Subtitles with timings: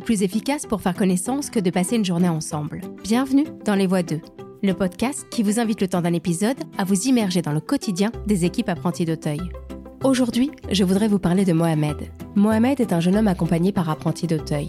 [0.00, 4.02] plus efficace pour faire connaissance que de passer une journée ensemble Bienvenue dans Les Voix
[4.02, 4.20] 2,
[4.62, 8.10] le podcast qui vous invite le temps d'un épisode à vous immerger dans le quotidien
[8.26, 9.40] des équipes apprenties d'Auteuil.
[10.02, 11.96] Aujourd'hui, je voudrais vous parler de Mohamed.
[12.34, 14.68] Mohamed est un jeune homme accompagné par Apprenti d'Auteuil.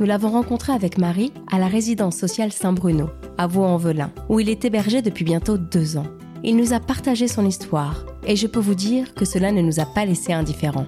[0.00, 4.64] Nous l'avons rencontré avec Marie à la résidence sociale Saint-Bruno, à Vaux-en-Velin, où il est
[4.64, 6.06] hébergé depuis bientôt deux ans.
[6.42, 9.80] Il nous a partagé son histoire, et je peux vous dire que cela ne nous
[9.80, 10.86] a pas laissé indifférents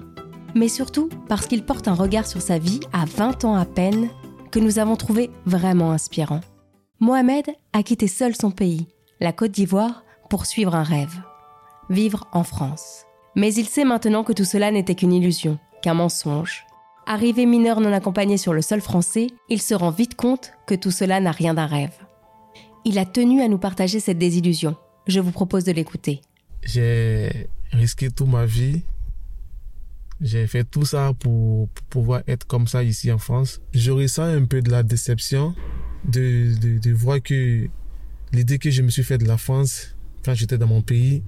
[0.55, 4.09] mais surtout parce qu'il porte un regard sur sa vie à 20 ans à peine
[4.51, 6.41] que nous avons trouvé vraiment inspirant.
[6.99, 8.87] Mohamed a quitté seul son pays,
[9.19, 11.21] la Côte d'Ivoire, pour suivre un rêve,
[11.89, 13.03] vivre en France.
[13.35, 16.65] Mais il sait maintenant que tout cela n'était qu'une illusion, qu'un mensonge.
[17.05, 20.89] Arrivé mineur non accompagné sur le sol français, il se rend vite compte que tout
[20.89, 21.93] cela n'a rien d'un rêve.
[22.85, 24.75] Il a tenu à nous partager cette désillusion.
[25.05, 26.21] Je vous propose de l'écouter.
[26.63, 28.81] J'ai risqué toute ma vie
[30.21, 33.61] j'ai fait tout ça pour, pouvoir être comme ça ici en France.
[33.73, 35.53] Je ressens un peu de la déception
[36.05, 37.67] de, de, de voir que
[38.33, 41.23] l'idée que je me suis fait de la France quand j'étais dans mon pays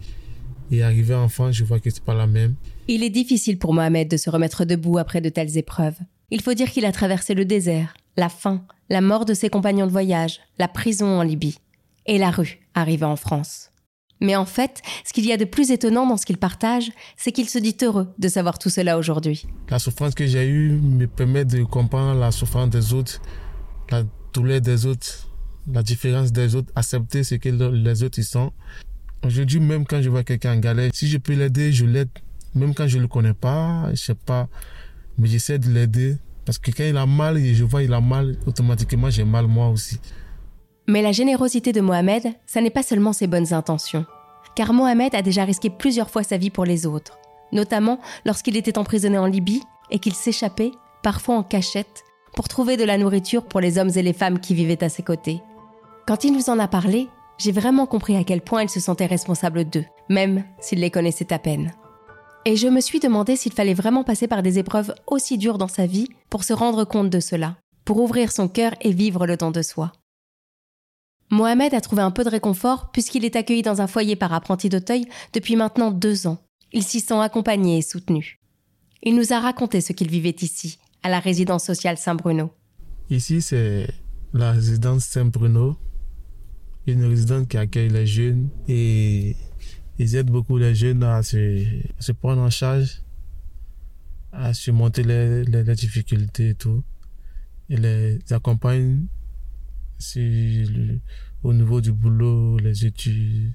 [0.72, 2.56] et arrivé en France, je vois que c'est pas la même.
[2.88, 5.98] Il est difficile pour Mohamed de se remettre debout après de telles épreuves.
[6.30, 9.88] Il faut dire qu'il a traversé le désert, la faim, la mort de ses compagnons
[9.88, 11.60] de voyage, la prison en Libye
[12.06, 13.72] et la rue arrivé en France.
[14.22, 17.32] Mais en fait, ce qu'il y a de plus étonnant dans ce qu'il partage, c'est
[17.32, 19.46] qu'il se dit heureux de savoir tout cela aujourd'hui.
[19.70, 23.22] La souffrance que j'ai eue me permet de comprendre la souffrance des autres,
[23.92, 25.30] la douleur des autres,
[25.72, 28.52] la différence des autres, accepter ce que les autres y sont.
[29.26, 32.10] Aujourd'hui, même quand je vois quelqu'un en galère, si je peux l'aider, je l'aide.
[32.56, 34.48] Même quand je ne le connais pas, je sais pas,
[35.18, 36.18] mais j'essaie de l'aider.
[36.46, 39.48] Parce que quand il a mal et je vois il a mal, automatiquement j'ai mal
[39.48, 40.00] moi aussi.
[40.90, 44.06] Mais la générosité de Mohamed, ça n'est pas seulement ses bonnes intentions.
[44.56, 47.20] Car Mohamed a déjà risqué plusieurs fois sa vie pour les autres,
[47.52, 50.72] notamment lorsqu'il était emprisonné en Libye et qu'il s'échappait,
[51.04, 54.56] parfois en cachette, pour trouver de la nourriture pour les hommes et les femmes qui
[54.56, 55.42] vivaient à ses côtés.
[56.08, 59.06] Quand il nous en a parlé, j'ai vraiment compris à quel point il se sentait
[59.06, 61.74] responsable d'eux, même s'il les connaissait à peine.
[62.46, 65.68] Et je me suis demandé s'il fallait vraiment passer par des épreuves aussi dures dans
[65.68, 69.36] sa vie pour se rendre compte de cela, pour ouvrir son cœur et vivre le
[69.36, 69.92] don de soi.
[71.30, 74.70] Mohamed a trouvé un peu de réconfort puisqu'il est accueilli dans un foyer par apprenti
[74.70, 76.38] d'Auteuil depuis maintenant deux ans.
[76.72, 78.40] Il s'y sent accompagné et soutenu.
[79.04, 82.52] Il nous a raconté ce qu'il vivait ici, à la résidence sociale Saint-Bruno.
[83.10, 83.88] Ici, c'est
[84.34, 85.78] la résidence Saint-Bruno,
[86.88, 89.36] une résidence qui accueille les jeunes et
[90.00, 93.02] ils aident beaucoup les jeunes à se, prendre en charge,
[94.32, 96.84] à surmonter les, les difficultés et tout.
[97.70, 99.08] Ils les accompagnent
[101.44, 103.54] au niveau du boulot, les études,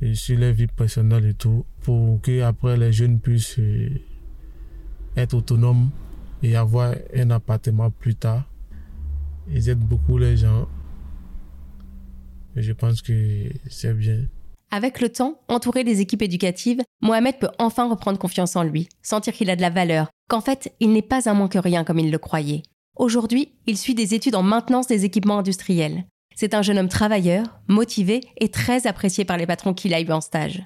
[0.00, 3.90] et sur la vie personnelle et tout, pour que après les jeunes puissent euh,
[5.16, 5.90] être autonomes
[6.42, 8.44] et avoir un appartement plus tard.
[9.50, 10.68] Ils aident beaucoup les gens.
[12.56, 14.26] Et je pense que c'est bien.
[14.70, 19.32] Avec le temps, entouré des équipes éducatives, Mohamed peut enfin reprendre confiance en lui, sentir
[19.32, 21.98] qu'il a de la valeur, qu'en fait, il n'est pas un moins que rien comme
[21.98, 22.62] il le croyait.
[22.96, 26.04] Aujourd'hui, il suit des études en maintenance des équipements industriels.
[26.34, 30.10] C'est un jeune homme travailleur, motivé et très apprécié par les patrons qu'il a eu
[30.10, 30.62] en stage.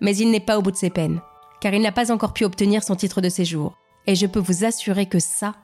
[0.00, 1.20] Mais il n'est pas au bout de ses peines,
[1.60, 3.76] car il n'a pas encore pu obtenir son titre de séjour.
[4.06, 5.54] Et je peux vous assurer que ça,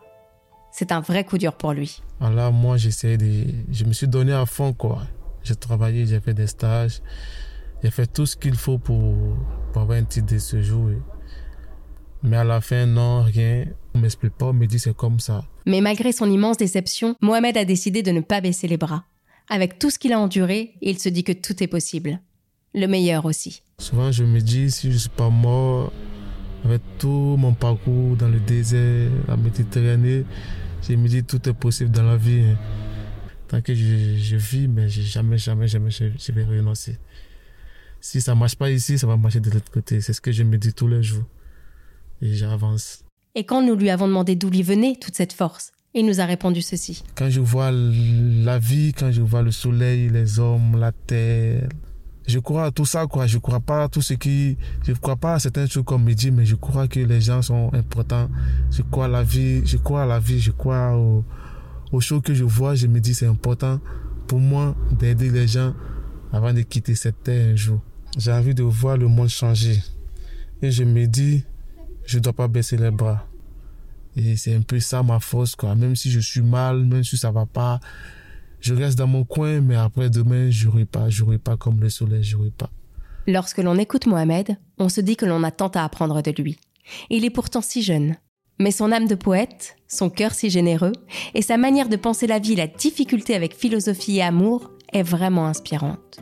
[0.72, 2.02] c'est un vrai coup dur pour lui.
[2.20, 3.44] Alors moi, j'essaie de...
[3.70, 5.02] Je me suis donné à fond, quoi.
[5.44, 7.02] J'ai travaillé, j'ai fait des stages,
[7.82, 9.14] j'ai fait tout ce qu'il faut pour,
[9.72, 10.90] pour avoir un titre de séjour.
[12.22, 13.66] Mais à la fin, non, rien.
[13.94, 15.44] On m'explique pas, on me dit c'est comme ça.
[15.66, 19.04] Mais malgré son immense déception, Mohamed a décidé de ne pas baisser les bras.
[19.48, 22.20] Avec tout ce qu'il a enduré, il se dit que tout est possible.
[22.74, 23.62] Le meilleur aussi.
[23.78, 25.92] Souvent, je me dis, si je ne suis pas mort,
[26.64, 30.24] avec tout mon parcours dans le désert, la Méditerranée,
[30.88, 32.40] je me dis tout est possible dans la vie.
[32.40, 32.56] Hein.
[33.48, 36.96] Tant que je, vis, mais jamais, jamais, jamais, je, je vais renoncer.
[38.00, 40.00] Si ça ne marche pas ici, ça va marcher de l'autre côté.
[40.00, 41.24] C'est ce que je me dis tous les jours.
[42.22, 43.04] Et j'avance.
[43.34, 46.24] Et quand nous lui avons demandé d'où lui venait toute cette force, il nous a
[46.24, 47.02] répondu ceci.
[47.14, 51.68] Quand je vois la vie, quand je vois le soleil, les hommes, la terre,
[52.26, 53.26] je crois à tout ça, quoi.
[53.26, 56.14] Je crois pas à tout ce qui, je crois pas à certains trucs comme me
[56.14, 58.30] dit, mais je crois que les gens sont importants.
[58.70, 61.24] Je crois à la vie, je crois à la vie, je crois aux,
[61.90, 62.74] aux choses que je vois.
[62.74, 63.80] Je me dis, c'est important
[64.28, 65.74] pour moi d'aider les gens
[66.32, 67.80] avant de quitter cette terre un jour.
[68.16, 69.82] J'ai envie de voir le monde changer.
[70.62, 71.44] Et je me dis,
[72.04, 73.26] je dois pas baisser les bras.
[74.16, 75.74] Et c'est un peu ça ma force, quoi.
[75.74, 77.80] Même si je suis mal, même si ça va pas,
[78.60, 82.22] je reste dans mon coin, mais après demain, je pas, je pas comme le soleil,
[82.22, 82.70] je pas.
[83.26, 86.58] Lorsque l'on écoute Mohamed, on se dit que l'on a tant à apprendre de lui.
[87.08, 88.16] Il est pourtant si jeune.
[88.58, 90.92] Mais son âme de poète, son cœur si généreux,
[91.34, 95.46] et sa manière de penser la vie la difficulté avec philosophie et amour est vraiment
[95.46, 96.20] inspirante.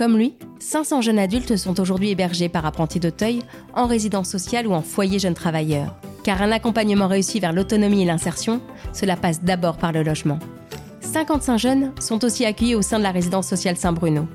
[0.00, 3.42] Comme lui, 500 jeunes adultes sont aujourd'hui hébergés par apprentis d'Auteuil
[3.74, 5.94] en résidence sociale ou en foyer jeunes travailleurs.
[6.24, 8.62] Car un accompagnement réussi vers l'autonomie et l'insertion,
[8.94, 10.38] cela passe d'abord par le logement.
[11.02, 14.26] 55 jeunes sont aussi accueillis au sein de la résidence sociale Saint-Bruno.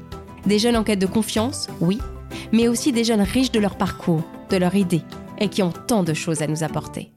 [0.46, 1.98] Des jeunes en quête de confiance, oui,
[2.54, 4.22] mais aussi des jeunes riches de leur parcours,
[4.52, 5.02] de leurs idées,
[5.40, 7.12] et qui ont tant de choses à nous apporter.